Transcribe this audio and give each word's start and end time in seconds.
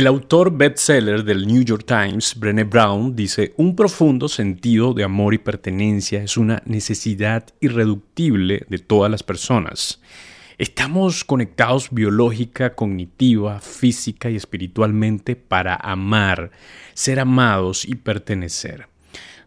El 0.00 0.06
autor 0.06 0.56
bestseller 0.56 1.24
del 1.24 1.46
New 1.46 1.62
York 1.62 1.84
Times, 1.84 2.34
Brené 2.34 2.64
Brown, 2.64 3.14
dice, 3.14 3.52
un 3.58 3.76
profundo 3.76 4.30
sentido 4.30 4.94
de 4.94 5.04
amor 5.04 5.34
y 5.34 5.38
pertenencia 5.38 6.22
es 6.22 6.38
una 6.38 6.62
necesidad 6.64 7.44
irreductible 7.60 8.64
de 8.66 8.78
todas 8.78 9.10
las 9.10 9.22
personas. 9.22 10.00
Estamos 10.56 11.22
conectados 11.22 11.90
biológica, 11.90 12.74
cognitiva, 12.74 13.60
física 13.60 14.30
y 14.30 14.36
espiritualmente 14.36 15.36
para 15.36 15.74
amar, 15.74 16.50
ser 16.94 17.20
amados 17.20 17.84
y 17.84 17.96
pertenecer. 17.96 18.89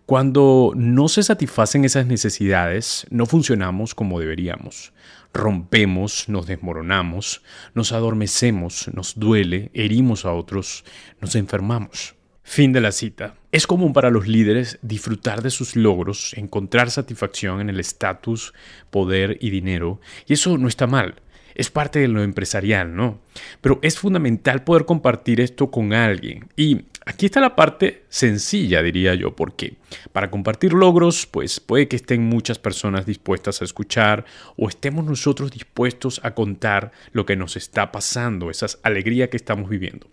Cuando 0.05 0.73
no 0.75 1.07
se 1.07 1.23
satisfacen 1.23 1.85
esas 1.85 2.05
necesidades, 2.05 3.07
no 3.09 3.25
funcionamos 3.25 3.95
como 3.95 4.19
deberíamos 4.19 4.93
rompemos, 5.33 6.29
nos 6.29 6.45
desmoronamos, 6.45 7.41
nos 7.73 7.91
adormecemos, 7.91 8.89
nos 8.93 9.19
duele, 9.19 9.71
herimos 9.73 10.25
a 10.25 10.33
otros, 10.33 10.85
nos 11.19 11.35
enfermamos. 11.35 12.15
Fin 12.43 12.73
de 12.73 12.81
la 12.81 12.91
cita. 12.91 13.35
Es 13.51 13.65
común 13.65 13.93
para 13.93 14.11
los 14.11 14.27
líderes 14.27 14.77
disfrutar 14.81 15.41
de 15.41 15.49
sus 15.49 15.75
logros, 15.75 16.33
encontrar 16.35 16.91
satisfacción 16.91 17.61
en 17.61 17.69
el 17.69 17.79
estatus, 17.79 18.53
poder 18.91 19.37
y 19.39 19.49
dinero, 19.49 19.99
y 20.27 20.33
eso 20.33 20.57
no 20.57 20.67
está 20.67 20.85
mal. 20.85 21.15
Es 21.55 21.69
parte 21.69 21.99
de 21.99 22.07
lo 22.07 22.23
empresarial, 22.23 22.95
¿no? 22.95 23.19
Pero 23.61 23.79
es 23.81 23.99
fundamental 23.99 24.63
poder 24.63 24.85
compartir 24.85 25.41
esto 25.41 25.69
con 25.71 25.93
alguien. 25.93 26.47
Y 26.55 26.85
Aquí 27.05 27.25
está 27.25 27.41
la 27.41 27.55
parte 27.55 28.05
sencilla, 28.07 28.81
diría 28.81 29.13
yo, 29.13 29.35
porque 29.35 29.75
para 30.13 30.31
compartir 30.31 30.71
logros, 30.71 31.25
pues 31.25 31.59
puede 31.59 31.89
que 31.89 31.97
estén 31.97 32.23
muchas 32.23 32.59
personas 32.59 33.05
dispuestas 33.05 33.61
a 33.61 33.65
escuchar 33.65 34.23
o 34.55 34.69
estemos 34.69 35.03
nosotros 35.03 35.51
dispuestos 35.51 36.21
a 36.23 36.33
contar 36.33 36.93
lo 37.11 37.25
que 37.25 37.35
nos 37.35 37.57
está 37.57 37.91
pasando, 37.91 38.49
esa 38.49 38.67
alegría 38.83 39.29
que 39.29 39.35
estamos 39.35 39.69
viviendo. 39.69 40.07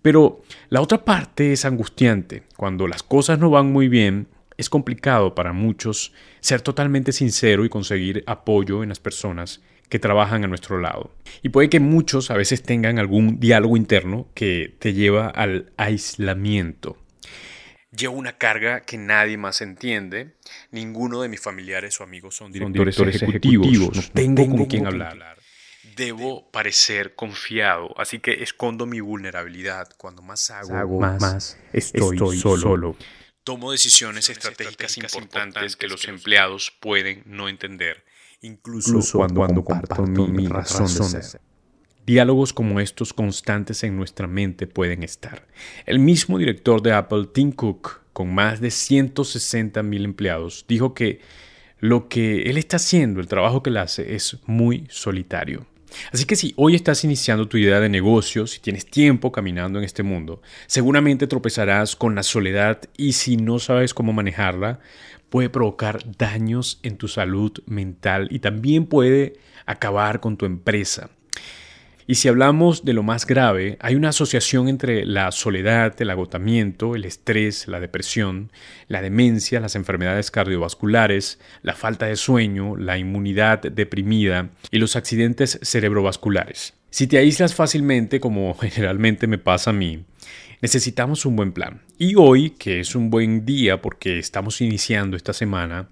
Pero 0.00 0.42
la 0.68 0.80
otra 0.80 1.04
parte 1.04 1.52
es 1.52 1.64
angustiante. 1.64 2.44
Cuando 2.56 2.86
las 2.86 3.02
cosas 3.02 3.40
no 3.40 3.50
van 3.50 3.72
muy 3.72 3.88
bien, 3.88 4.28
es 4.56 4.70
complicado 4.70 5.34
para 5.34 5.52
muchos 5.52 6.12
ser 6.38 6.60
totalmente 6.60 7.10
sincero 7.10 7.64
y 7.64 7.68
conseguir 7.68 8.22
apoyo 8.28 8.84
en 8.84 8.90
las 8.90 9.00
personas 9.00 9.60
que 9.88 9.98
trabajan 9.98 10.44
a 10.44 10.48
nuestro 10.48 10.78
lado. 10.78 11.10
Y 11.42 11.48
puede 11.50 11.68
que 11.68 11.80
muchos 11.80 12.30
a 12.30 12.34
veces 12.34 12.62
tengan 12.62 12.98
algún 12.98 13.40
diálogo 13.40 13.76
interno 13.76 14.28
que 14.34 14.74
te 14.78 14.92
lleva 14.92 15.28
al 15.28 15.72
aislamiento. 15.76 16.96
Llevo 17.90 18.16
una 18.16 18.36
carga 18.36 18.80
que 18.80 18.98
nadie 18.98 19.38
más 19.38 19.62
entiende. 19.62 20.34
Ninguno 20.70 21.22
de 21.22 21.28
mis 21.28 21.40
familiares 21.40 21.98
o 22.00 22.04
amigos 22.04 22.36
son 22.36 22.52
directores, 22.52 22.98
ejecutivos. 22.98 23.96
No 23.96 24.02
tengo, 24.12 24.46
con 24.46 24.66
quién 24.66 24.86
hablar. 24.86 25.38
Debo 25.96 26.50
parecer 26.50 27.14
confiado, 27.14 27.98
así 27.98 28.20
que 28.20 28.42
escondo 28.42 28.86
mi 28.86 29.00
vulnerabilidad. 29.00 29.88
Cuando 29.96 30.22
más 30.22 30.50
hago, 30.50 31.00
más, 31.00 31.58
estoy, 31.72 32.18
solo. 32.38 32.94
Tomo 33.42 33.72
decisiones 33.72 34.28
estratégicas 34.28 34.98
importantes 34.98 35.74
que 35.76 35.88
los 35.88 36.06
empleados 36.06 36.70
pueden 36.78 37.22
no 37.24 37.48
entender 37.48 38.04
incluso, 38.42 39.18
cuando, 39.18 39.64
comparto, 39.64 40.06
mi, 40.06 40.46
razón, 40.46 40.86
de 40.86 41.22
ser. 41.22 41.40
Diálogos 42.06 42.52
como 42.52 42.80
estos 42.80 43.12
constantes 43.12 43.84
en 43.84 43.96
nuestra 43.96 44.26
mente 44.26 44.66
pueden 44.66 45.02
estar. 45.02 45.46
El 45.84 45.98
mismo 45.98 46.38
director 46.38 46.80
de 46.80 46.92
Apple, 46.92 47.26
Tim 47.32 47.52
Cook, 47.52 48.00
con 48.12 48.34
más 48.34 48.60
de 48.60 48.70
160 48.70 49.82
mil 49.82 50.04
empleados, 50.04 50.64
dijo 50.66 50.94
que 50.94 51.20
lo 51.80 52.08
que 52.08 52.42
él 52.42 52.56
está 52.56 52.76
haciendo, 52.76 53.20
el 53.20 53.28
trabajo 53.28 53.62
que 53.62 53.70
él 53.70 53.76
hace, 53.76 54.14
es 54.14 54.38
muy 54.46 54.86
solitario. 54.88 55.66
Así 56.12 56.24
que 56.24 56.36
si 56.36 56.54
hoy 56.56 56.74
estás 56.74 57.04
iniciando 57.04 57.48
tu 57.48 57.56
idea 57.56 57.80
de 57.80 57.88
negocio, 57.88 58.46
si 58.46 58.60
tienes 58.60 58.86
tiempo 58.86 59.32
caminando 59.32 59.78
en 59.78 59.84
este 59.84 60.02
mundo, 60.02 60.42
seguramente 60.66 61.26
tropezarás 61.26 61.96
con 61.96 62.14
la 62.14 62.22
soledad 62.22 62.80
y 62.96 63.12
si 63.12 63.36
no 63.36 63.58
sabes 63.58 63.94
cómo 63.94 64.12
manejarla, 64.12 64.80
puede 65.30 65.50
provocar 65.50 66.00
daños 66.16 66.80
en 66.82 66.96
tu 66.96 67.08
salud 67.08 67.52
mental 67.66 68.28
y 68.30 68.38
también 68.38 68.86
puede 68.86 69.34
acabar 69.66 70.20
con 70.20 70.36
tu 70.36 70.46
empresa. 70.46 71.10
Y 72.10 72.14
si 72.14 72.26
hablamos 72.28 72.86
de 72.86 72.94
lo 72.94 73.02
más 73.02 73.26
grave, 73.26 73.76
hay 73.80 73.94
una 73.94 74.08
asociación 74.08 74.70
entre 74.70 75.04
la 75.04 75.30
soledad, 75.30 75.94
el 76.00 76.08
agotamiento, 76.08 76.94
el 76.94 77.04
estrés, 77.04 77.68
la 77.68 77.80
depresión, 77.80 78.50
la 78.86 79.02
demencia, 79.02 79.60
las 79.60 79.76
enfermedades 79.76 80.30
cardiovasculares, 80.30 81.38
la 81.60 81.74
falta 81.74 82.06
de 82.06 82.16
sueño, 82.16 82.76
la 82.76 82.96
inmunidad 82.96 83.60
deprimida 83.60 84.48
y 84.70 84.78
los 84.78 84.96
accidentes 84.96 85.60
cerebrovasculares. 85.62 86.72
Si 86.88 87.08
te 87.08 87.18
aíslas 87.18 87.54
fácilmente, 87.54 88.20
como 88.20 88.54
generalmente 88.58 89.26
me 89.26 89.36
pasa 89.36 89.68
a 89.68 89.74
mí, 89.74 90.02
necesitamos 90.62 91.26
un 91.26 91.36
buen 91.36 91.52
plan. 91.52 91.82
Y 91.98 92.14
hoy, 92.14 92.52
que 92.58 92.80
es 92.80 92.94
un 92.94 93.10
buen 93.10 93.44
día 93.44 93.82
porque 93.82 94.18
estamos 94.18 94.62
iniciando 94.62 95.14
esta 95.14 95.34
semana, 95.34 95.90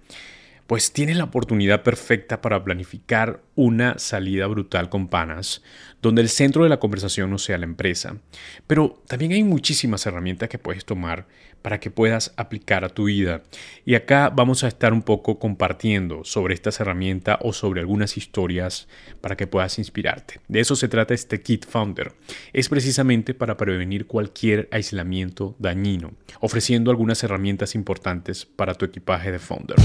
pues 0.66 0.92
tienes 0.92 1.16
la 1.16 1.24
oportunidad 1.24 1.82
perfecta 1.82 2.40
para 2.40 2.62
planificar 2.64 3.42
una 3.54 3.98
salida 3.98 4.46
brutal 4.46 4.88
con 4.88 5.08
panas, 5.08 5.62
donde 6.02 6.22
el 6.22 6.28
centro 6.28 6.62
de 6.64 6.68
la 6.68 6.78
conversación 6.78 7.30
no 7.30 7.38
sea 7.38 7.58
la 7.58 7.64
empresa. 7.64 8.18
Pero 8.66 9.02
también 9.06 9.32
hay 9.32 9.44
muchísimas 9.44 10.04
herramientas 10.06 10.48
que 10.48 10.58
puedes 10.58 10.84
tomar 10.84 11.26
para 11.62 11.80
que 11.80 11.90
puedas 11.90 12.32
aplicar 12.36 12.84
a 12.84 12.90
tu 12.90 13.04
vida. 13.04 13.42
Y 13.84 13.96
acá 13.96 14.30
vamos 14.30 14.62
a 14.62 14.68
estar 14.68 14.92
un 14.92 15.02
poco 15.02 15.38
compartiendo 15.38 16.22
sobre 16.24 16.54
estas 16.54 16.78
herramientas 16.78 17.38
o 17.40 17.52
sobre 17.52 17.80
algunas 17.80 18.16
historias 18.16 18.86
para 19.20 19.36
que 19.36 19.48
puedas 19.48 19.78
inspirarte. 19.78 20.40
De 20.46 20.60
eso 20.60 20.76
se 20.76 20.86
trata 20.86 21.14
este 21.14 21.42
Kit 21.42 21.66
Founder. 21.66 22.12
Es 22.52 22.68
precisamente 22.68 23.34
para 23.34 23.56
prevenir 23.56 24.06
cualquier 24.06 24.68
aislamiento 24.70 25.56
dañino, 25.58 26.12
ofreciendo 26.40 26.92
algunas 26.92 27.24
herramientas 27.24 27.74
importantes 27.74 28.46
para 28.46 28.74
tu 28.74 28.84
equipaje 28.84 29.32
de 29.32 29.38
Founder. 29.40 29.76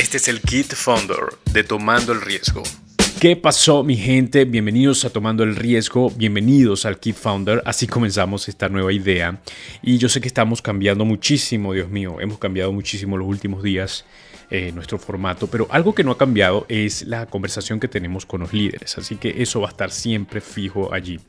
Este 0.00 0.16
es 0.16 0.28
el 0.28 0.40
Kit 0.40 0.72
Founder 0.72 1.18
de 1.52 1.62
Tomando 1.62 2.14
el 2.14 2.22
Riesgo. 2.22 2.62
¿Qué 3.20 3.36
pasó 3.36 3.84
mi 3.84 3.98
gente? 3.98 4.46
Bienvenidos 4.46 5.04
a 5.04 5.10
Tomando 5.10 5.42
el 5.44 5.54
Riesgo, 5.54 6.08
bienvenidos 6.08 6.86
al 6.86 6.98
Kit 6.98 7.16
Founder, 7.16 7.62
así 7.66 7.86
comenzamos 7.86 8.48
esta 8.48 8.70
nueva 8.70 8.94
idea. 8.94 9.42
Y 9.82 9.98
yo 9.98 10.08
sé 10.08 10.22
que 10.22 10.26
estamos 10.26 10.62
cambiando 10.62 11.04
muchísimo, 11.04 11.74
Dios 11.74 11.90
mío, 11.90 12.16
hemos 12.18 12.38
cambiado 12.38 12.72
muchísimo 12.72 13.18
los 13.18 13.28
últimos 13.28 13.62
días 13.62 14.06
eh, 14.48 14.72
nuestro 14.72 14.98
formato, 14.98 15.48
pero 15.48 15.68
algo 15.70 15.94
que 15.94 16.02
no 16.02 16.12
ha 16.12 16.18
cambiado 16.18 16.64
es 16.70 17.02
la 17.02 17.26
conversación 17.26 17.78
que 17.78 17.86
tenemos 17.86 18.24
con 18.24 18.40
los 18.40 18.54
líderes, 18.54 18.96
así 18.96 19.16
que 19.16 19.42
eso 19.42 19.60
va 19.60 19.68
a 19.68 19.72
estar 19.72 19.90
siempre 19.90 20.40
fijo 20.40 20.94
allí. 20.94 21.20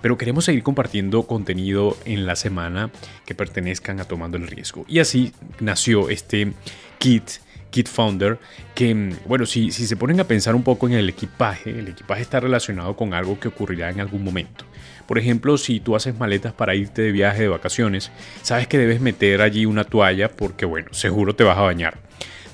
Pero 0.00 0.16
queremos 0.16 0.44
seguir 0.44 0.62
compartiendo 0.62 1.24
contenido 1.24 1.96
en 2.04 2.26
la 2.26 2.36
semana 2.36 2.92
que 3.26 3.34
pertenezcan 3.34 3.98
a 3.98 4.04
Tomando 4.04 4.36
el 4.36 4.46
Riesgo. 4.46 4.84
Y 4.86 5.00
así 5.00 5.32
nació 5.58 6.10
este 6.10 6.52
kit 6.98 7.24
Kit 7.70 7.88
Founder, 7.88 8.38
que, 8.74 8.94
mm, 8.94 9.12
bueno, 9.26 9.46
si, 9.46 9.70
si 9.70 9.86
se 9.86 9.96
ponen 9.96 10.20
a 10.20 10.24
pensar 10.24 10.54
un 10.54 10.62
poco 10.62 10.86
en 10.88 10.94
el 10.94 11.08
equipaje, 11.08 11.70
el 11.70 11.88
equipaje 11.88 12.22
está 12.22 12.40
relacionado 12.40 12.96
con 12.96 13.14
algo 13.14 13.38
que 13.38 13.48
ocurrirá 13.48 13.90
en 13.90 14.00
algún 14.00 14.24
momento. 14.24 14.64
Por 15.06 15.18
ejemplo, 15.18 15.58
si 15.58 15.80
tú 15.80 15.96
haces 15.96 16.18
maletas 16.18 16.52
para 16.52 16.74
irte 16.74 17.02
de 17.02 17.12
viaje 17.12 17.42
de 17.42 17.48
vacaciones, 17.48 18.12
sabes 18.42 18.68
que 18.68 18.78
debes 18.78 19.00
meter 19.00 19.42
allí 19.42 19.66
una 19.66 19.84
toalla 19.84 20.28
porque, 20.30 20.64
bueno, 20.66 20.92
seguro 20.92 21.34
te 21.34 21.42
vas 21.42 21.58
a 21.58 21.62
bañar. 21.62 21.98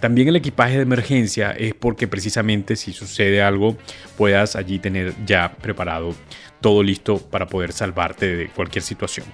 También 0.01 0.29
el 0.29 0.37
equipaje 0.37 0.77
de 0.77 0.83
emergencia 0.83 1.51
es 1.53 1.75
porque 1.75 2.07
precisamente 2.07 2.77
si 2.77 2.93
sucede 2.93 3.43
algo 3.43 3.77
puedas 4.17 4.55
allí 4.55 4.79
tener 4.79 5.15
ya 5.25 5.53
preparado 5.61 6.15
todo 6.61 6.83
listo 6.83 7.19
para 7.19 7.47
poder 7.47 7.73
salvarte 7.73 8.37
de 8.37 8.49
cualquier 8.49 8.83
situación. 8.83 9.27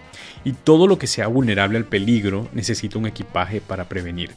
Y 0.45 0.53
todo 0.53 0.87
lo 0.87 0.99
que 0.99 1.07
sea 1.07 1.29
vulnerable 1.29 1.79
al 1.79 1.85
peligro 1.85 2.49
necesita 2.53 2.99
un 2.99 3.07
equipaje 3.07 3.61
para 3.61 3.89
prevenir. 3.89 4.31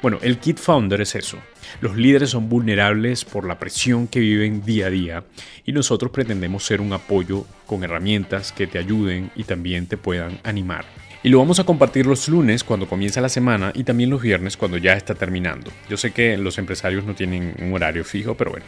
Bueno, 0.00 0.18
el 0.22 0.38
Kit 0.38 0.58
Founder 0.58 1.00
es 1.00 1.14
eso. 1.14 1.38
Los 1.80 1.96
líderes 1.96 2.30
son 2.30 2.48
vulnerables 2.48 3.24
por 3.24 3.46
la 3.46 3.58
presión 3.58 4.06
que 4.06 4.20
viven 4.20 4.64
día 4.64 4.86
a 4.86 4.90
día 4.90 5.24
y 5.64 5.72
nosotros 5.72 6.12
pretendemos 6.12 6.64
ser 6.64 6.80
un 6.80 6.92
apoyo 6.92 7.46
con 7.66 7.84
herramientas 7.84 8.52
que 8.52 8.66
te 8.66 8.78
ayuden 8.78 9.30
y 9.34 9.44
también 9.44 9.86
te 9.86 9.96
puedan 9.96 10.40
animar. 10.44 10.84
Y 11.24 11.28
lo 11.28 11.38
vamos 11.38 11.60
a 11.60 11.64
compartir 11.64 12.04
los 12.04 12.28
lunes 12.28 12.64
cuando 12.64 12.88
comienza 12.88 13.20
la 13.20 13.28
semana 13.28 13.70
y 13.74 13.84
también 13.84 14.10
los 14.10 14.20
viernes 14.20 14.56
cuando 14.56 14.76
ya 14.76 14.94
está 14.94 15.14
terminando. 15.14 15.70
Yo 15.88 15.96
sé 15.96 16.10
que 16.10 16.36
los 16.36 16.58
empresarios 16.58 17.04
no 17.04 17.14
tienen 17.14 17.54
un 17.60 17.72
horario 17.72 18.04
fijo, 18.04 18.36
pero 18.36 18.50
bueno, 18.50 18.66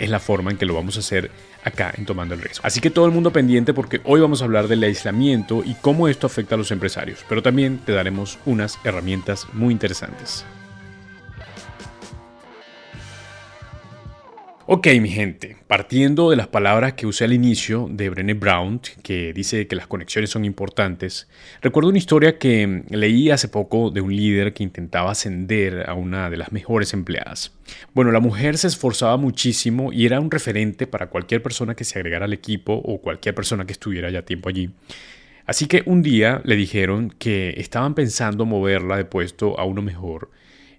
es 0.00 0.10
la 0.10 0.18
forma 0.18 0.50
en 0.50 0.56
que 0.56 0.66
lo 0.66 0.74
vamos 0.74 0.96
a 0.96 1.00
hacer 1.00 1.30
acá 1.62 1.92
en 1.96 2.04
Tomando 2.04 2.34
el 2.34 2.40
Riesgo. 2.40 2.66
Así 2.66 2.80
que 2.80 2.90
todo 2.90 3.06
el 3.06 3.12
mundo 3.12 3.32
pendiente 3.32 3.72
porque 3.72 4.00
hoy 4.02 4.20
vamos 4.20 4.42
a 4.42 4.46
hablar 4.46 4.66
del 4.66 4.82
aislamiento 4.82 5.62
y 5.64 5.74
cómo 5.74 6.08
esto 6.08 6.26
afecta 6.26 6.56
a 6.56 6.58
los 6.58 6.72
empresarios, 6.72 7.24
pero 7.28 7.40
también 7.40 7.78
te 7.78 7.92
daremos 7.92 8.38
unas 8.46 8.80
herramientas 8.84 9.46
muy 9.52 9.72
interesantes. 9.72 10.44
Ok, 14.74 14.86
mi 15.02 15.10
gente, 15.10 15.58
partiendo 15.66 16.30
de 16.30 16.36
las 16.36 16.48
palabras 16.48 16.94
que 16.94 17.06
usé 17.06 17.24
al 17.24 17.34
inicio 17.34 17.90
de 17.90 18.08
Brené 18.08 18.32
Brown, 18.32 18.80
que 19.02 19.34
dice 19.34 19.66
que 19.66 19.76
las 19.76 19.86
conexiones 19.86 20.30
son 20.30 20.46
importantes, 20.46 21.28
recuerdo 21.60 21.90
una 21.90 21.98
historia 21.98 22.38
que 22.38 22.82
leí 22.88 23.28
hace 23.28 23.48
poco 23.48 23.90
de 23.90 24.00
un 24.00 24.16
líder 24.16 24.54
que 24.54 24.62
intentaba 24.62 25.10
ascender 25.10 25.84
a 25.86 25.92
una 25.92 26.30
de 26.30 26.38
las 26.38 26.52
mejores 26.52 26.94
empleadas. 26.94 27.52
Bueno, 27.92 28.12
la 28.12 28.20
mujer 28.20 28.56
se 28.56 28.68
esforzaba 28.68 29.18
muchísimo 29.18 29.92
y 29.92 30.06
era 30.06 30.20
un 30.20 30.30
referente 30.30 30.86
para 30.86 31.10
cualquier 31.10 31.42
persona 31.42 31.74
que 31.74 31.84
se 31.84 31.98
agregara 31.98 32.24
al 32.24 32.32
equipo 32.32 32.72
o 32.72 33.02
cualquier 33.02 33.34
persona 33.34 33.66
que 33.66 33.72
estuviera 33.72 34.08
ya 34.08 34.22
tiempo 34.22 34.48
allí. 34.48 34.70
Así 35.44 35.66
que 35.66 35.82
un 35.84 36.00
día 36.02 36.40
le 36.44 36.56
dijeron 36.56 37.14
que 37.18 37.52
estaban 37.58 37.94
pensando 37.94 38.46
moverla 38.46 38.96
de 38.96 39.04
puesto 39.04 39.60
a 39.60 39.66
uno 39.66 39.82
mejor, 39.82 40.30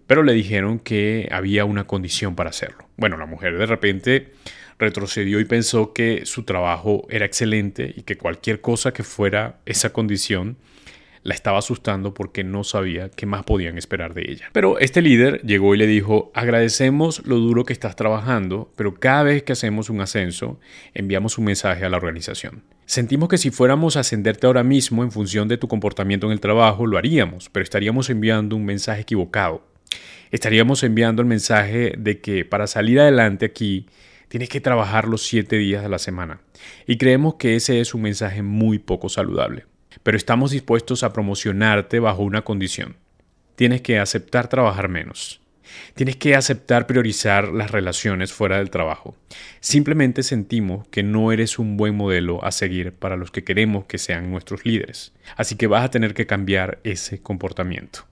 pero 0.07 0.23
le 0.23 0.33
dijeron 0.33 0.79
que 0.79 1.27
había 1.31 1.65
una 1.65 1.85
condición 1.85 2.35
para 2.35 2.49
hacerlo. 2.49 2.87
Bueno, 2.97 3.17
la 3.17 3.25
mujer 3.25 3.57
de 3.57 3.65
repente 3.65 4.31
retrocedió 4.79 5.39
y 5.39 5.45
pensó 5.45 5.93
que 5.93 6.25
su 6.25 6.43
trabajo 6.43 7.05
era 7.09 7.25
excelente 7.25 7.93
y 7.95 8.03
que 8.03 8.17
cualquier 8.17 8.61
cosa 8.61 8.93
que 8.93 9.03
fuera 9.03 9.59
esa 9.65 9.91
condición 9.91 10.57
la 11.23 11.33
estaba 11.33 11.59
asustando 11.59 12.13
porque 12.13 12.43
no 12.43 12.63
sabía 12.63 13.09
qué 13.09 13.25
más 13.25 13.43
podían 13.43 13.77
esperar 13.77 14.13
de 14.13 14.29
ella. 14.29 14.49
Pero 14.51 14.77
este 14.79 15.01
líder 15.01 15.41
llegó 15.41 15.73
y 15.73 15.77
le 15.77 15.87
dijo, 15.87 16.31
agradecemos 16.33 17.25
lo 17.25 17.37
duro 17.37 17.63
que 17.63 17.73
estás 17.73 17.95
trabajando, 17.95 18.71
pero 18.75 18.93
cada 18.95 19.23
vez 19.23 19.43
que 19.43 19.53
hacemos 19.53 19.89
un 19.89 20.01
ascenso, 20.01 20.59
enviamos 20.93 21.37
un 21.37 21.45
mensaje 21.45 21.85
a 21.85 21.89
la 21.89 21.97
organización. 21.97 22.63
Sentimos 22.85 23.29
que 23.29 23.37
si 23.37 23.49
fuéramos 23.49 23.95
a 23.95 24.01
ascenderte 24.01 24.45
ahora 24.45 24.63
mismo 24.63 25.03
en 25.03 25.11
función 25.11 25.47
de 25.47 25.57
tu 25.57 25.69
comportamiento 25.69 26.27
en 26.27 26.33
el 26.33 26.41
trabajo, 26.41 26.85
lo 26.85 26.97
haríamos, 26.97 27.49
pero 27.49 27.63
estaríamos 27.63 28.09
enviando 28.09 28.57
un 28.57 28.65
mensaje 28.65 29.01
equivocado. 29.01 29.72
Estaríamos 30.31 30.83
enviando 30.83 31.21
el 31.21 31.27
mensaje 31.27 31.93
de 31.97 32.19
que 32.19 32.45
para 32.45 32.67
salir 32.67 32.99
adelante 32.99 33.45
aquí 33.45 33.87
tienes 34.27 34.49
que 34.49 34.61
trabajar 34.61 35.07
los 35.07 35.23
siete 35.23 35.57
días 35.57 35.83
de 35.83 35.89
la 35.89 35.99
semana. 35.99 36.41
Y 36.87 36.97
creemos 36.97 37.35
que 37.35 37.55
ese 37.55 37.79
es 37.79 37.93
un 37.93 38.01
mensaje 38.01 38.41
muy 38.41 38.79
poco 38.79 39.09
saludable 39.09 39.65
pero 40.01 40.17
estamos 40.17 40.51
dispuestos 40.51 41.03
a 41.03 41.13
promocionarte 41.13 41.99
bajo 41.99 42.23
una 42.23 42.43
condición. 42.43 42.95
Tienes 43.55 43.81
que 43.81 43.99
aceptar 43.99 44.47
trabajar 44.47 44.89
menos. 44.89 45.41
Tienes 45.95 46.17
que 46.17 46.35
aceptar 46.35 46.87
priorizar 46.87 47.47
las 47.49 47.71
relaciones 47.71 48.33
fuera 48.33 48.57
del 48.57 48.69
trabajo. 48.69 49.15
Simplemente 49.59 50.21
sentimos 50.21 50.87
que 50.89 51.03
no 51.03 51.31
eres 51.31 51.57
un 51.57 51.77
buen 51.77 51.95
modelo 51.95 52.43
a 52.43 52.51
seguir 52.51 52.93
para 52.93 53.15
los 53.15 53.31
que 53.31 53.43
queremos 53.43 53.85
que 53.85 53.97
sean 53.97 54.29
nuestros 54.29 54.65
líderes. 54.65 55.13
Así 55.35 55.55
que 55.55 55.67
vas 55.67 55.85
a 55.85 55.91
tener 55.91 56.13
que 56.13 56.27
cambiar 56.27 56.79
ese 56.83 57.21
comportamiento. 57.21 58.05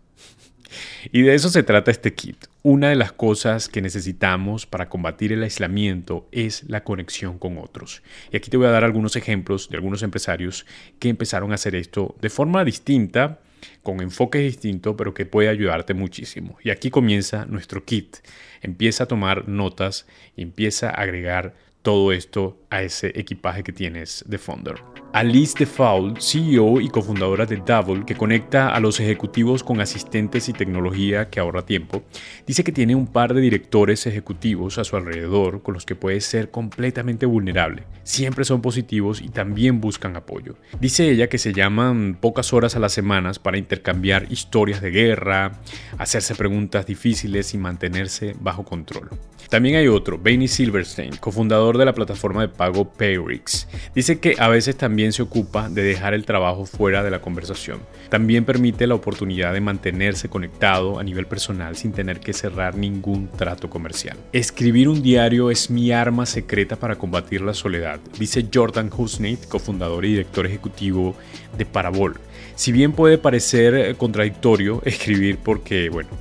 Y 1.12 1.22
de 1.24 1.36
eso 1.36 1.50
se 1.50 1.64
trata 1.64 1.92
este 1.92 2.14
kit. 2.14 2.46
Una 2.64 2.90
de 2.90 2.96
las 2.96 3.12
cosas 3.12 3.70
que 3.70 3.82
necesitamos 3.82 4.66
para 4.66 4.90
combatir 4.90 5.34
el 5.34 5.44
aislamiento 5.44 6.28
es 6.32 6.64
la 6.68 6.84
conexión 6.84 7.40
con 7.40 7.58
otros. 7.58 8.04
Y 8.32 8.38
aquí 8.38 8.50
te 8.50 8.58
voy 8.58 8.68
a 8.68 8.72
dar 8.72 8.84
algunos 8.84 9.16
ejemplos 9.16 9.70
de 9.70 9.78
algunos 9.78 10.04
empresarios 10.04 10.66
que 11.00 11.10
empezaron 11.10 11.52
a 11.52 11.56
hacer 11.56 11.76
esto 11.76 12.16
de 12.22 12.30
forma 12.30 12.64
distinta, 12.64 13.40
con 13.84 14.02
enfoque 14.02 14.40
distinto, 14.40 14.96
pero 14.96 15.14
que 15.14 15.26
puede 15.26 15.50
ayudarte 15.50 15.94
muchísimo. 15.94 16.58
Y 16.64 16.70
aquí 16.70 16.90
comienza 16.90 17.46
nuestro 17.46 17.86
kit. 17.86 18.18
Empieza 18.62 19.06
a 19.06 19.08
tomar 19.08 19.48
notas 19.48 20.06
empieza 20.38 20.90
a 20.90 21.02
agregar 21.02 21.56
todo 21.82 22.12
esto 22.12 22.61
a 22.72 22.82
ese 22.82 23.12
equipaje 23.20 23.64
que 23.64 23.74
tienes 23.74 24.24
de 24.28 24.38
Founder. 24.38 24.76
Alice 25.14 25.56
DeFaul, 25.60 26.14
CEO 26.22 26.80
y 26.80 26.88
cofundadora 26.88 27.46
de 27.46 27.58
Double, 27.58 28.06
que 28.06 28.16
conecta 28.16 28.70
a 28.70 28.80
los 28.80 29.00
ejecutivos 29.02 29.62
con 29.62 29.82
asistentes 29.82 30.48
y 30.48 30.54
tecnología 30.54 31.30
que 31.30 31.42
ahorra 31.42 31.66
tiempo, 31.66 32.04
dice 32.48 32.64
que 32.64 32.72
tiene 32.72 32.96
un 32.96 33.08
par 33.08 33.34
de 33.34 33.42
directores 33.42 34.08
ejecutivos 34.08 34.78
a 34.78 34.86
su 34.86 34.96
alrededor 34.96 35.62
con 35.62 35.74
los 35.74 35.86
que 35.86 35.96
puede 35.96 36.22
ser 36.22 36.50
completamente 36.50 37.26
vulnerable. 37.26 37.84
Siempre 38.04 38.46
son 38.46 38.62
positivos 38.62 39.22
y 39.22 39.28
también 39.28 39.82
buscan 39.82 40.16
apoyo. 40.16 40.56
Dice 40.80 41.10
ella 41.12 41.28
que 41.28 41.38
se 41.38 41.52
llaman 41.52 42.18
pocas 42.20 42.54
horas 42.54 42.78
a 42.78 42.80
las 42.80 42.94
semanas 42.94 43.38
para 43.38 43.58
intercambiar 43.58 44.32
historias 44.32 44.82
de 44.82 44.92
guerra, 44.92 45.60
hacerse 45.98 46.36
preguntas 46.36 46.86
difíciles 46.86 47.54
y 47.54 47.58
mantenerse 47.58 48.34
bajo 48.40 48.64
control. 48.64 49.10
También 49.50 49.76
hay 49.76 49.90
otro, 49.90 50.18
Benny 50.18 50.48
Silverstein, 50.48 51.18
cofundador 51.18 51.78
de 51.78 51.84
la 51.84 51.94
plataforma 51.94 52.40
de 52.40 52.48
pago 52.62 52.86
Payrix. 52.86 53.68
Dice 53.96 54.20
que 54.20 54.36
a 54.38 54.48
veces 54.48 54.76
también 54.78 55.14
se 55.14 55.24
ocupa 55.24 55.68
de 55.68 55.82
dejar 55.82 56.14
el 56.14 56.26
trabajo 56.26 56.68
fuera 56.68 57.02
de 57.02 57.10
la 57.10 57.20
conversación. 57.20 57.80
También 58.10 58.46
permite 58.46 58.86
la 58.86 58.94
oportunidad 58.94 59.52
de 59.52 59.62
mantenerse 59.62 60.30
conectado 60.30 61.00
a 61.00 61.04
nivel 61.04 61.26
personal 61.26 61.76
sin 61.76 61.92
tener 61.92 62.20
que 62.20 62.34
cerrar 62.34 62.76
ningún 62.76 63.30
trato 63.30 63.68
comercial. 63.68 64.16
Escribir 64.32 64.90
un 64.90 65.02
diario 65.02 65.50
es 65.50 65.72
mi 65.72 65.92
arma 65.92 66.28
secreta 66.28 66.76
para 66.76 66.98
combatir 66.98 67.42
la 67.42 67.56
soledad, 67.56 68.00
dice 68.20 68.46
Jordan 68.54 68.92
Husneit, 68.96 69.48
cofundador 69.48 70.06
y 70.06 70.10
director 70.10 70.46
ejecutivo 70.46 71.16
de 71.58 71.66
Parabol. 71.66 72.20
Si 72.54 72.72
bien 72.72 72.92
puede 72.92 73.18
parecer 73.18 73.96
contradictorio 73.96 74.82
escribir 74.86 75.40
porque, 75.44 75.90
bueno, 75.90 76.12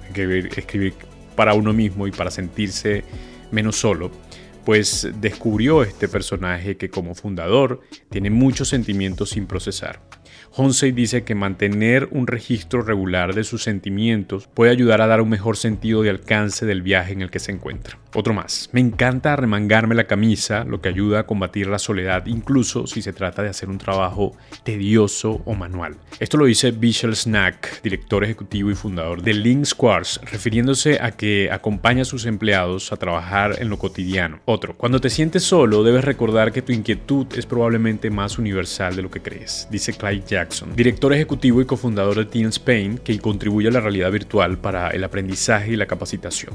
escribir 0.57 0.95
para 1.37 1.53
uno 1.53 1.75
mismo 1.75 2.07
y 2.07 2.13
para 2.13 2.31
sentirse 2.31 3.05
menos 3.51 3.77
solo, 3.77 4.11
pues 4.65 5.09
descubrió 5.21 5.83
este 5.83 6.09
personaje 6.09 6.77
que 6.77 6.91
como 6.91 7.15
fundador 7.15 7.81
tiene 8.11 8.31
muchos 8.31 8.69
sentimientos 8.69 9.31
sin 9.31 9.47
procesar. 9.47 10.01
Honsey 10.53 10.91
dice 10.91 11.23
que 11.23 11.37
mantener 11.37 12.09
un 12.11 12.27
registro 12.27 12.83
regular 12.83 13.35
de 13.35 13.45
sus 13.45 13.63
sentimientos 13.63 14.49
puede 14.53 14.73
ayudar 14.73 15.01
a 15.01 15.07
dar 15.07 15.21
un 15.21 15.29
mejor 15.29 15.57
sentido 15.57 16.03
de 16.03 16.11
alcance 16.11 16.67
del 16.67 16.83
viaje 16.83 17.13
en 17.13 17.23
el 17.23 17.31
que 17.31 17.39
se 17.39 17.53
encuentra. 17.53 17.99
Otro 18.13 18.35
más. 18.35 18.69
Me 18.73 18.81
encanta 18.81 19.37
remangarme 19.37 19.95
la 19.95 20.09
camisa, 20.09 20.65
lo 20.65 20.81
que 20.81 20.89
ayuda 20.89 21.21
a 21.21 21.27
combatir 21.27 21.69
la 21.69 21.79
soledad, 21.79 22.27
incluso 22.27 22.89
si 22.89 23.03
se 23.03 23.13
trata 23.13 23.43
de 23.43 23.51
hacer 23.51 23.69
un 23.69 23.79
trabajo 23.79 24.37
tedioso 24.65 25.41
o 25.45 25.55
manual. 25.55 25.97
Esto 26.19 26.37
lo 26.37 26.47
dice 26.47 26.73
Vishal 26.73 27.15
Snack, 27.15 27.83
director 27.83 28.25
ejecutivo 28.25 28.73
y 28.73 28.75
fundador 28.75 29.23
de 29.23 29.35
Link 29.35 29.65
Squares, 29.65 30.21
refiriéndose 30.25 30.99
a 31.01 31.13
que 31.13 31.49
acompaña 31.53 32.03
a 32.03 32.07
sus 32.07 32.27
empleados 32.27 32.93
a 32.93 32.97
trabajar 32.97 33.55
en 33.61 33.69
lo 33.69 33.79
cotidiano. 33.79 34.41
Otro. 34.47 34.77
Cuando 34.77 35.01
te 35.01 35.11
sientes 35.11 35.45
solo, 35.45 35.85
debes 35.85 36.05
recordar 36.05 36.51
que 36.51 36.63
tu 36.63 36.73
inquietud 36.73 37.29
es 37.37 37.47
probablemente 37.47 38.11
más 38.11 38.39
universal 38.39 38.97
de 38.97 39.03
lo 39.03 39.11
que 39.11 39.23
crees, 39.23 39.69
dice 39.71 39.93
Clyde 39.93 40.25
Jack 40.27 40.40
director 40.75 41.13
ejecutivo 41.13 41.61
y 41.61 41.65
cofundador 41.65 42.17
de 42.17 42.25
Team 42.27 42.49
Spain, 42.49 42.99
que 42.99 43.19
contribuye 43.19 43.69
a 43.69 43.71
la 43.71 43.81
realidad 43.81 44.11
virtual 44.11 44.59
para 44.59 44.91
el 44.91 45.05
aprendizaje 45.05 45.73
y 45.73 45.77
la 45.77 45.87
capacitación. 45.87 46.55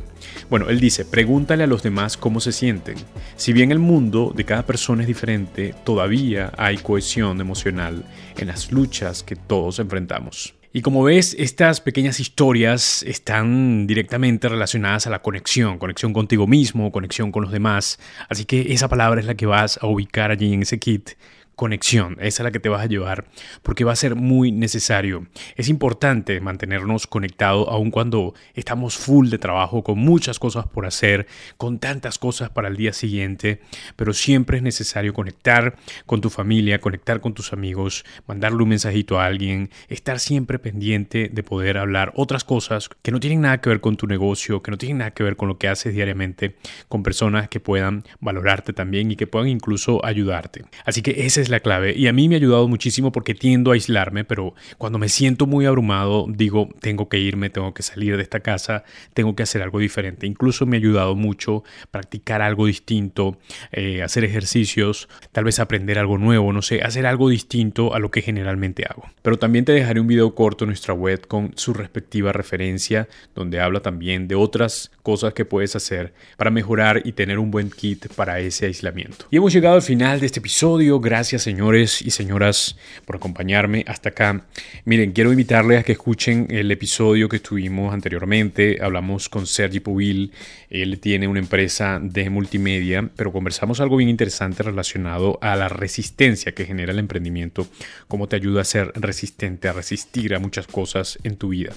Bueno, 0.49 0.69
él 0.69 0.79
dice, 0.79 1.05
pregúntale 1.05 1.63
a 1.63 1.67
los 1.67 1.83
demás 1.83 2.17
cómo 2.17 2.39
se 2.39 2.51
sienten. 2.51 2.95
Si 3.35 3.53
bien 3.53 3.71
el 3.71 3.79
mundo 3.79 4.33
de 4.35 4.45
cada 4.45 4.65
persona 4.65 5.01
es 5.01 5.07
diferente, 5.07 5.73
todavía 5.83 6.51
hay 6.57 6.77
cohesión 6.77 7.39
emocional 7.41 8.03
en 8.37 8.47
las 8.47 8.71
luchas 8.71 9.23
que 9.23 9.35
todos 9.35 9.79
enfrentamos. 9.79 10.55
Y 10.75 10.81
como 10.81 11.03
ves, 11.03 11.37
estas 11.39 11.79
pequeñas 11.79 12.19
historias 12.19 13.01
están 13.03 13.87
directamente 13.87 14.49
relacionadas 14.49 15.07
a 15.07 15.09
la 15.09 15.21
conexión, 15.21 15.77
conexión 15.77 16.11
contigo 16.11 16.47
mismo, 16.47 16.91
conexión 16.91 17.31
con 17.31 17.43
los 17.43 17.53
demás. 17.53 17.97
Así 18.27 18.43
que 18.43 18.73
esa 18.73 18.89
palabra 18.89 19.21
es 19.21 19.25
la 19.25 19.35
que 19.35 19.45
vas 19.45 19.79
a 19.81 19.87
ubicar 19.87 20.31
allí 20.31 20.53
en 20.53 20.63
ese 20.63 20.77
kit 20.77 21.11
conexión, 21.55 22.17
esa 22.19 22.43
es 22.43 22.43
la 22.43 22.51
que 22.51 22.59
te 22.59 22.69
vas 22.69 22.81
a 22.81 22.87
llevar, 22.87 23.25
porque 23.63 23.83
va 23.83 23.93
a 23.93 23.95
ser 23.95 24.15
muy 24.15 24.51
necesario. 24.51 25.27
Es 25.55 25.69
importante 25.69 26.39
mantenernos 26.41 27.07
conectados 27.07 27.67
aun 27.69 27.91
cuando 27.91 28.33
estamos 28.53 28.97
full 28.97 29.29
de 29.29 29.37
trabajo, 29.37 29.83
con 29.83 29.97
muchas 29.99 30.39
cosas 30.39 30.67
por 30.67 30.85
hacer, 30.85 31.27
con 31.57 31.79
tantas 31.79 32.17
cosas 32.17 32.49
para 32.49 32.67
el 32.67 32.77
día 32.77 32.93
siguiente, 32.93 33.61
pero 33.95 34.13
siempre 34.13 34.57
es 34.57 34.63
necesario 34.63 35.13
conectar 35.13 35.75
con 36.05 36.21
tu 36.21 36.29
familia, 36.29 36.79
conectar 36.79 37.21
con 37.21 37.33
tus 37.33 37.53
amigos, 37.53 38.05
mandarle 38.27 38.63
un 38.63 38.69
mensajito 38.69 39.19
a 39.19 39.25
alguien, 39.25 39.69
estar 39.87 40.19
siempre 40.19 40.59
pendiente 40.59 41.29
de 41.31 41.43
poder 41.43 41.77
hablar 41.77 42.11
otras 42.15 42.43
cosas 42.43 42.89
que 43.01 43.11
no 43.11 43.19
tienen 43.19 43.41
nada 43.41 43.61
que 43.61 43.69
ver 43.69 43.81
con 43.81 43.97
tu 43.97 44.07
negocio, 44.07 44.61
que 44.61 44.71
no 44.71 44.77
tienen 44.77 44.99
nada 44.99 45.11
que 45.11 45.23
ver 45.23 45.35
con 45.35 45.47
lo 45.47 45.57
que 45.57 45.67
haces 45.67 45.93
diariamente, 45.93 46.55
con 46.87 47.03
personas 47.03 47.49
que 47.49 47.59
puedan 47.59 48.03
valorarte 48.19 48.73
también 48.73 49.11
y 49.11 49.15
que 49.15 49.27
puedan 49.27 49.47
incluso 49.49 50.03
ayudarte. 50.05 50.65
Así 50.85 51.01
que 51.01 51.25
ese 51.25 51.44
es 51.45 51.49
la 51.49 51.61
clave 51.61 51.93
y 51.95 52.07
a 52.07 52.13
mí 52.13 52.27
me 52.27 52.35
ha 52.35 52.37
ayudado 52.37 52.67
muchísimo 52.67 53.11
porque 53.11 53.33
tiendo 53.33 53.71
a 53.71 53.75
aislarme, 53.75 54.25
pero 54.25 54.53
cuando 54.77 54.99
me 54.99 55.09
siento 55.09 55.45
muy 55.45 55.65
abrumado 55.65 56.25
digo, 56.27 56.69
tengo 56.81 57.09
que 57.09 57.19
irme, 57.19 57.49
tengo 57.49 57.73
que 57.73 57.83
salir 57.83 58.17
de 58.17 58.23
esta 58.23 58.39
casa, 58.41 58.83
tengo 59.13 59.35
que 59.35 59.43
hacer 59.43 59.61
algo 59.61 59.79
diferente. 59.79 60.27
Incluso 60.27 60.65
me 60.65 60.77
ha 60.77 60.79
ayudado 60.79 61.15
mucho 61.15 61.63
practicar 61.91 62.41
algo 62.41 62.65
distinto, 62.65 63.37
eh, 63.71 64.01
hacer 64.03 64.23
ejercicios, 64.23 65.07
tal 65.31 65.43
vez 65.43 65.59
aprender 65.59 65.99
algo 65.99 66.17
nuevo, 66.17 66.51
no 66.53 66.61
sé, 66.61 66.81
hacer 66.81 67.05
algo 67.05 67.29
distinto 67.29 67.93
a 67.93 67.99
lo 67.99 68.11
que 68.11 68.21
generalmente 68.21 68.85
hago. 68.89 69.09
Pero 69.21 69.37
también 69.37 69.65
te 69.65 69.71
dejaré 69.71 69.99
un 69.99 70.07
video 70.07 70.35
corto 70.35 70.65
en 70.65 70.69
nuestra 70.69 70.93
web 70.93 71.27
con 71.27 71.51
su 71.55 71.73
respectiva 71.73 72.31
referencia, 72.31 73.07
donde 73.33 73.59
habla 73.59 73.81
también 73.81 74.27
de 74.27 74.35
otras 74.35 74.91
cosas 75.03 75.33
que 75.33 75.45
puedes 75.45 75.75
hacer 75.75 76.13
para 76.37 76.51
mejorar 76.51 77.01
y 77.05 77.13
tener 77.13 77.39
un 77.39 77.51
buen 77.51 77.69
kit 77.69 78.07
para 78.15 78.39
ese 78.39 78.65
aislamiento. 78.65 79.25
Y 79.31 79.37
hemos 79.37 79.53
llegado 79.53 79.75
al 79.75 79.81
final 79.81 80.19
de 80.19 80.25
este 80.25 80.39
episodio. 80.39 80.99
Gracias 80.99 81.34
señores 81.39 82.01
y 82.01 82.11
señoras 82.11 82.77
por 83.05 83.17
acompañarme 83.17 83.83
hasta 83.87 84.09
acá. 84.09 84.45
Miren, 84.85 85.11
quiero 85.11 85.31
invitarles 85.31 85.79
a 85.79 85.83
que 85.83 85.93
escuchen 85.93 86.47
el 86.49 86.71
episodio 86.71 87.29
que 87.29 87.37
estuvimos 87.37 87.93
anteriormente. 87.93 88.79
Hablamos 88.81 89.29
con 89.29 89.47
Sergi 89.47 89.79
Pubil. 89.79 90.31
Él 90.69 90.99
tiene 90.99 91.27
una 91.27 91.39
empresa 91.39 91.99
de 92.01 92.29
multimedia, 92.29 93.09
pero 93.15 93.31
conversamos 93.31 93.79
algo 93.79 93.97
bien 93.97 94.09
interesante 94.09 94.63
relacionado 94.63 95.37
a 95.41 95.55
la 95.55 95.69
resistencia 95.69 96.53
que 96.53 96.65
genera 96.65 96.91
el 96.91 96.99
emprendimiento, 96.99 97.67
cómo 98.07 98.27
te 98.27 98.35
ayuda 98.35 98.61
a 98.61 98.65
ser 98.65 98.91
resistente, 98.95 99.67
a 99.67 99.73
resistir 99.73 100.35
a 100.35 100.39
muchas 100.39 100.67
cosas 100.67 101.19
en 101.23 101.37
tu 101.37 101.49
vida. 101.49 101.73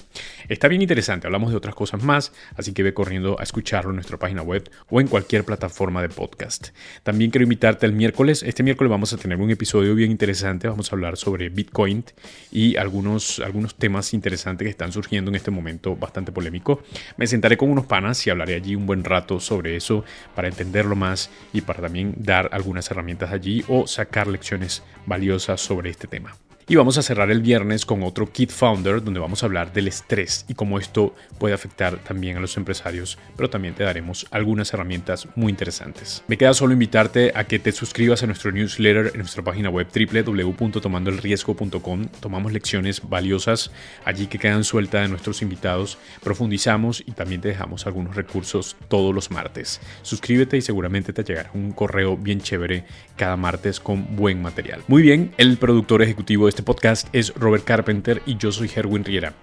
Está 0.47 0.67
bien 0.67 0.81
interesante, 0.81 1.27
hablamos 1.27 1.51
de 1.51 1.57
otras 1.57 1.75
cosas 1.75 2.03
más, 2.03 2.33
así 2.55 2.73
que 2.73 2.83
ve 2.83 2.93
corriendo 2.93 3.39
a 3.39 3.43
escucharlo 3.43 3.91
en 3.91 3.95
nuestra 3.95 4.17
página 4.17 4.41
web 4.41 4.69
o 4.89 5.01
en 5.01 5.07
cualquier 5.07 5.43
plataforma 5.43 6.01
de 6.01 6.09
podcast. 6.09 6.69
También 7.03 7.31
quiero 7.31 7.43
invitarte 7.43 7.85
el 7.85 7.93
miércoles. 7.93 8.43
Este 8.43 8.63
miércoles 8.63 8.89
vamos 8.89 9.13
a 9.13 9.17
tener 9.17 9.39
un 9.39 9.48
un 9.49 9.53
episodio 9.53 9.95
bien 9.95 10.11
interesante. 10.11 10.67
Vamos 10.67 10.91
a 10.91 10.95
hablar 10.95 11.17
sobre 11.17 11.49
Bitcoin 11.49 12.03
y 12.51 12.77
algunos, 12.77 13.39
algunos 13.39 13.73
temas 13.73 14.13
interesantes 14.13 14.63
que 14.63 14.69
están 14.69 14.91
surgiendo 14.91 15.31
en 15.31 15.35
este 15.35 15.49
momento 15.49 15.95
bastante 15.95 16.31
polémico. 16.31 16.83
Me 17.17 17.25
sentaré 17.25 17.57
con 17.57 17.71
unos 17.71 17.87
panas 17.87 18.27
y 18.27 18.29
hablaré 18.29 18.53
allí 18.53 18.75
un 18.75 18.85
buen 18.85 19.03
rato 19.03 19.39
sobre 19.39 19.75
eso 19.75 20.05
para 20.35 20.49
entenderlo 20.49 20.95
más 20.95 21.31
y 21.51 21.61
para 21.61 21.81
también 21.81 22.13
dar 22.17 22.49
algunas 22.51 22.91
herramientas 22.91 23.31
allí 23.31 23.65
o 23.67 23.87
sacar 23.87 24.27
lecciones 24.27 24.83
valiosas 25.07 25.59
sobre 25.59 25.89
este 25.89 26.07
tema. 26.07 26.35
Y 26.71 26.75
vamos 26.75 26.99
a 26.99 27.01
cerrar 27.01 27.31
el 27.31 27.41
viernes 27.41 27.83
con 27.83 28.03
otro 28.03 28.31
Kit 28.31 28.51
Founder 28.51 29.03
donde 29.03 29.19
vamos 29.19 29.41
a 29.41 29.47
hablar 29.47 29.73
del 29.73 29.87
estrés 29.87 30.45
y 30.47 30.53
cómo 30.53 30.77
esto 30.77 31.15
puede 31.39 31.55
afectar 31.55 31.97
también 31.97 32.37
a 32.37 32.39
los 32.39 32.57
empresarios, 32.57 33.17
pero 33.35 33.49
también 33.49 33.73
te 33.73 33.83
daremos 33.83 34.27
algunas 34.29 34.71
herramientas 34.71 35.27
muy 35.35 35.49
interesantes. 35.49 36.23
Me 36.27 36.37
queda 36.37 36.53
solo 36.53 36.73
invitarte 36.73 37.31
a 37.33 37.45
que 37.45 37.57
te 37.57 37.71
suscribas 37.71 38.21
a 38.21 38.27
nuestro 38.27 38.51
newsletter 38.51 39.13
en 39.13 39.17
nuestra 39.17 39.43
página 39.43 39.71
web 39.71 39.87
www.tomandoelriesgo.com. 39.91 42.05
Tomamos 42.19 42.53
lecciones 42.53 43.01
valiosas 43.09 43.71
allí 44.05 44.27
que 44.27 44.37
quedan 44.37 44.63
sueltas 44.63 45.01
de 45.01 45.07
nuestros 45.07 45.41
invitados, 45.41 45.97
profundizamos 46.21 47.01
y 47.03 47.13
también 47.13 47.41
te 47.41 47.47
dejamos 47.47 47.87
algunos 47.87 48.15
recursos 48.15 48.77
todos 48.89 49.15
los 49.15 49.31
martes. 49.31 49.81
Suscríbete 50.03 50.57
y 50.57 50.61
seguramente 50.61 51.13
te 51.13 51.23
llegará 51.23 51.49
un 51.55 51.71
correo 51.71 52.15
bien 52.15 52.41
chévere 52.41 52.85
cada 53.15 53.37
martes 53.37 53.79
con 53.79 54.15
buen 54.15 54.39
material. 54.39 54.83
Muy 54.87 55.01
bien, 55.01 55.33
el 55.37 55.57
productor 55.57 56.03
ejecutivo 56.03 56.45
de 56.45 56.58
este 56.59 56.65
podcast 56.65 57.07
es 57.13 57.33
Robert 57.35 57.63
Carpenter 57.63 58.21
y 58.25 58.35
yo 58.35 58.51
soy 58.51 58.69
Herwin 58.75 59.05
Riera. 59.05 59.33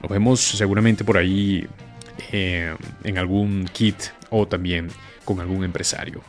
Nos 0.00 0.10
vemos 0.10 0.40
seguramente 0.40 1.04
por 1.04 1.18
ahí 1.18 1.66
eh, 2.32 2.74
en 3.04 3.18
algún 3.18 3.68
kit 3.70 3.96
o 4.30 4.48
también 4.48 4.88
con 5.26 5.38
algún 5.40 5.64
empresario. 5.64 6.22